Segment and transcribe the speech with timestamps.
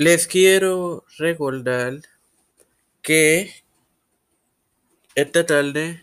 [0.00, 2.02] Les quiero recordar
[3.02, 3.52] que
[5.16, 6.00] esta tarde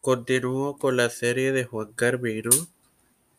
[0.00, 2.50] continúo con la serie de Juan Carvino,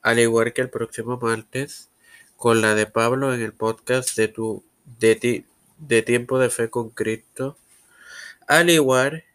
[0.02, 1.90] al igual que el próximo martes,
[2.38, 4.64] con la de Pablo en el podcast de tu
[4.98, 5.46] de, ti,
[5.78, 7.58] de Tiempo de Fe con Cristo.
[8.48, 9.26] Al igual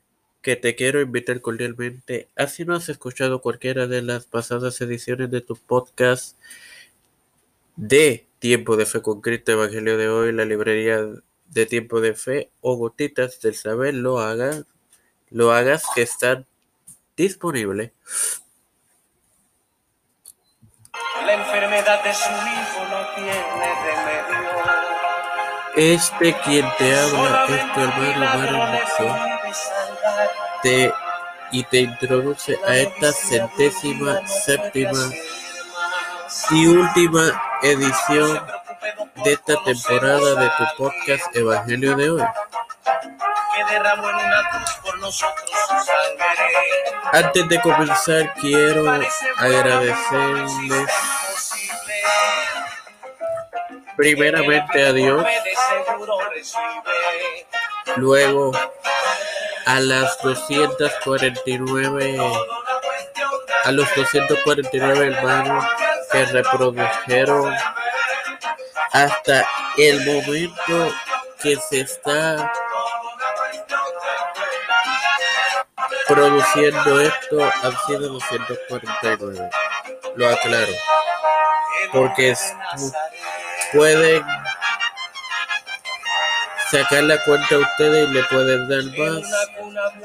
[0.41, 5.43] que te quiero invitar cordialmente, así no has escuchado cualquiera de las pasadas ediciones de
[5.43, 6.39] tu podcast
[7.77, 10.99] de Tiempo de Fe con Cristo, Evangelio de hoy, la librería
[11.47, 14.67] de Tiempo de Fe o Gotitas del Saber, lo hagas,
[15.31, 16.45] lo hagas que están
[17.17, 17.93] disponibles.
[21.25, 23.33] La enfermedad de su hijo no tiene
[23.83, 24.43] remedio.
[25.77, 29.09] Este quien te habla es tu hermano Mario
[30.63, 30.93] te,
[31.51, 35.11] y te introduce a esta centésima séptima
[36.51, 38.47] y última edición
[39.25, 42.23] de esta temporada de tu podcast Evangelio de hoy.
[47.13, 48.85] Antes de comenzar quiero
[49.39, 50.91] agradecerles
[53.97, 55.27] primeramente a Dios,
[57.97, 58.53] luego
[59.65, 62.19] a las 249
[63.65, 65.65] a los 249 hermanos
[66.15, 67.53] que reprodujeron
[68.93, 70.95] hasta el momento
[71.43, 72.53] que se está
[76.07, 79.51] produciendo esto han sido 249
[80.15, 80.73] lo aclaro
[81.93, 82.37] porque
[83.73, 84.25] pueden
[86.71, 89.23] sacar la cuenta a ustedes y le pueden dar más.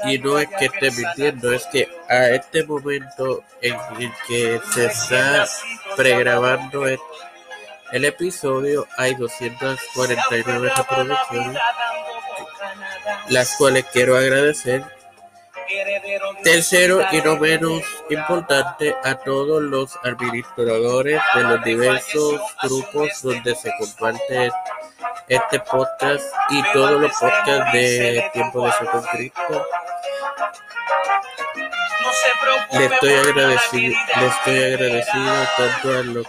[0.04, 4.86] Y no es que esté mintiendo es que a este momento en el que se
[4.86, 5.46] está
[5.96, 11.58] pregrabando el episodio hay 249 reproducciones
[13.28, 14.84] las cuales quiero agradecer
[16.42, 23.70] Tercero y no menos importante, a todos los administradores de los diversos grupos donde se
[23.78, 24.50] comparte
[25.28, 29.66] este podcast y todos los podcasts de Tiempo de Ser Cristo.
[32.72, 36.26] Le estoy agradecido, le estoy agradecido tanto a los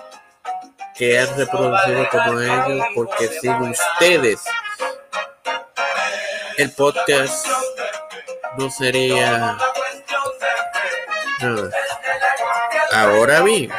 [0.96, 4.42] que han reproducido como a ellos, porque sin ustedes
[6.58, 7.48] el podcast
[8.58, 9.58] no sería
[11.40, 11.70] nada.
[12.92, 13.72] Ahora bien,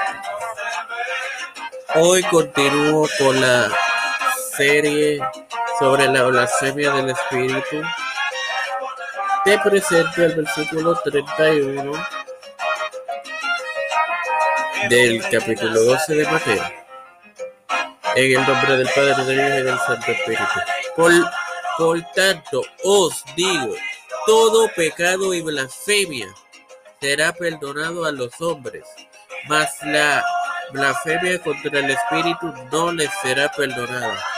[1.94, 3.70] hoy continúo con la
[4.56, 5.20] serie
[5.78, 7.82] sobre la blasfemia del Espíritu.
[9.44, 11.92] Te presento el versículo 31
[14.88, 16.64] del capítulo 12 de Mateo.
[18.14, 20.44] En el nombre del Padre, del Hijo y del Santo Espíritu.
[20.94, 21.12] Por,
[21.76, 23.74] por tanto, os digo,
[24.26, 26.28] todo pecado y blasfemia
[27.00, 28.84] será perdonado a los hombres,
[29.48, 30.24] mas la
[30.70, 34.31] blasfemia contra el Espíritu no les será perdonada.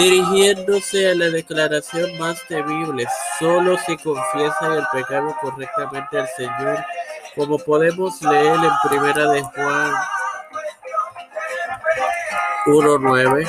[0.00, 3.06] Dirigiéndose a la declaración más temible,
[3.38, 6.82] solo se confiesa el pecado correctamente al Señor,
[7.36, 9.92] como podemos leer en Primera de Juan
[12.64, 13.46] 1.9.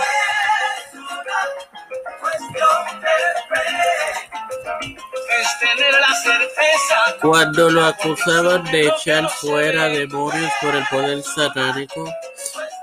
[7.22, 12.13] Cuando lo acusaban de echar fuera demonios por el poder satánico,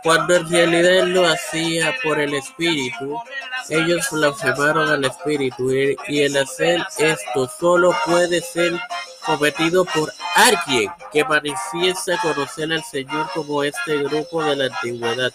[0.02, 3.20] cuando en realidad lo hacía por el Espíritu,
[3.68, 8.80] ellos blasfemaron al Espíritu y el hacer esto solo puede ser
[9.24, 15.32] cometido por alguien que manifiesta conocer al Señor como este grupo de la antigüedad,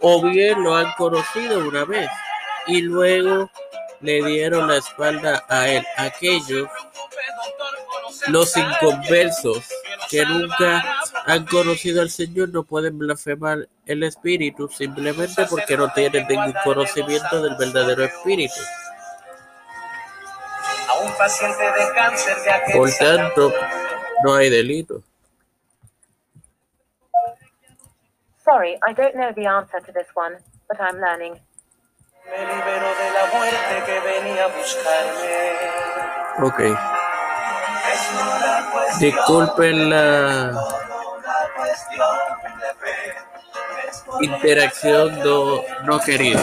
[0.00, 2.10] o bien lo han conocido una vez
[2.66, 3.50] y luego
[4.00, 5.86] le dieron la espalda a él.
[5.96, 6.68] Aquellos
[8.28, 9.64] los inconversos
[10.10, 10.84] que nunca
[11.26, 17.42] han conocido al Señor no pueden blasfemar el Espíritu simplemente porque no tienen ningún conocimiento
[17.42, 18.60] del verdadero Espíritu.
[22.72, 23.52] Por tanto,
[24.22, 25.02] no hay delito.
[28.44, 30.36] Sorry, I don't know the answer to this one,
[30.68, 31.40] but I'm learning.
[32.26, 35.32] Me libero de la muerte que venía a buscarme.
[36.42, 36.60] Ok.
[38.98, 40.52] Disculpen la
[44.20, 45.22] interacción
[45.84, 46.40] no querida.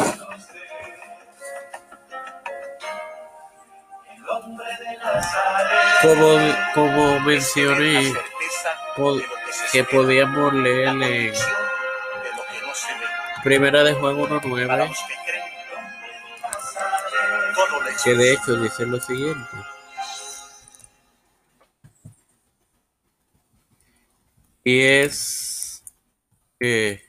[6.01, 6.39] Como,
[6.73, 8.13] como mencioné,
[9.71, 11.33] que podíamos leer
[13.43, 15.43] Primera de Juan para 1.9, los que creen.
[17.55, 19.49] Todo le que de hecho dice lo siguiente.
[24.63, 25.83] Y es
[26.59, 27.01] que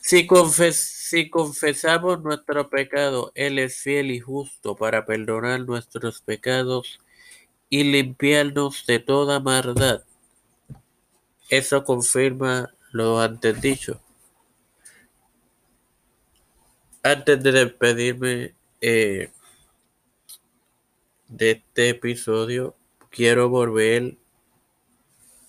[0.00, 0.76] si, confes-
[1.10, 7.00] si confesamos nuestro pecado, Él es fiel y justo para perdonar nuestros pecados
[7.70, 10.04] y limpiarnos de toda maldad.
[11.48, 13.98] Eso confirma lo antes dicho.
[17.04, 19.30] Antes de despedirme eh,
[21.36, 22.76] de este episodio,
[23.10, 24.16] quiero volver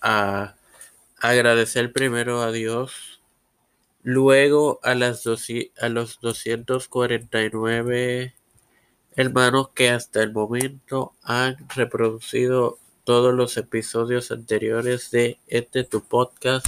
[0.01, 0.55] a
[1.19, 3.21] agradecer primero a Dios,
[4.01, 8.33] luego a, las a los 249
[9.15, 16.67] hermanos que hasta el momento han reproducido todos los episodios anteriores de este tu podcast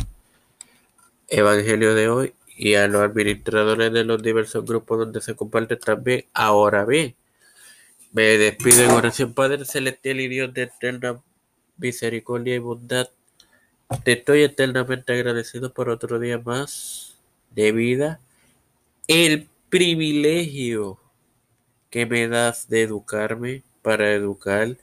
[1.28, 6.26] Evangelio de hoy y a los administradores de los diversos grupos donde se comparte también.
[6.34, 7.16] Ahora bien,
[8.18, 11.22] me despido en oración, Padre Celestial y Dios de eterna
[11.78, 13.10] misericordia y bondad.
[14.04, 17.16] Te estoy eternamente agradecido por otro día más
[17.52, 18.20] de vida.
[19.08, 21.00] El privilegio
[21.92, 24.78] que me das de educarme para educar,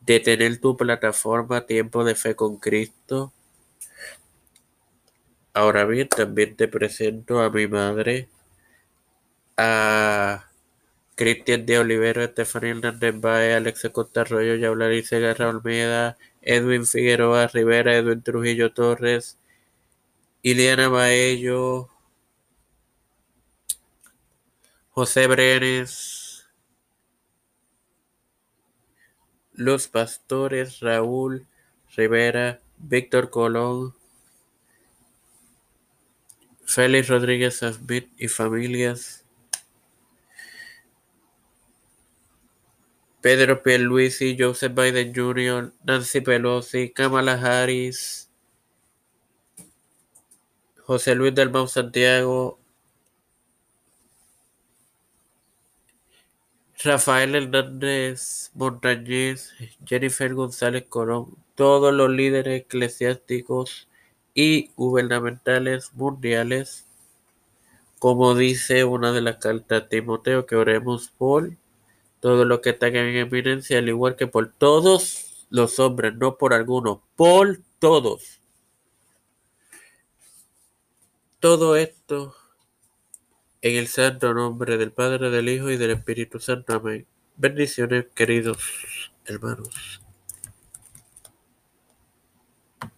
[0.00, 3.30] de tener tu plataforma Tiempo de Fe con Cristo.
[5.52, 8.26] Ahora bien, también te presento a mi madre,
[9.58, 10.49] a
[11.20, 17.94] Cristian de Olivero, Estefanía Hernández Baez, Alex Costa Arroyo, Yaulari Segarra Olmeda, Edwin Figueroa Rivera,
[17.94, 19.38] Edwin Trujillo Torres,
[20.40, 21.90] Iliana Baello,
[24.88, 26.48] José Brenes,
[29.52, 31.46] Los Pastores, Raúl
[31.94, 33.94] Rivera, Víctor Colón,
[36.64, 39.19] Félix Rodríguez Smith y familias,
[43.20, 48.30] Pedro Pierluisi, Joseph Biden Jr., Nancy Pelosi, Kamala Harris,
[50.86, 52.58] José Luis del Mau Santiago,
[56.82, 59.52] Rafael Hernández Montañez,
[59.84, 63.86] Jennifer González Colón, todos los líderes eclesiásticos
[64.32, 66.86] y gubernamentales mundiales,
[67.98, 71.50] como dice una de las cartas a Timoteo, que oremos por
[72.20, 76.54] todo lo que están en eminencia, al igual que por todos los hombres, no por
[76.54, 78.40] algunos, por todos.
[81.40, 82.36] Todo esto
[83.62, 86.74] en el santo nombre del Padre, del Hijo y del Espíritu Santo.
[86.74, 87.06] Amén.
[87.36, 88.58] Bendiciones, queridos
[89.24, 90.00] hermanos.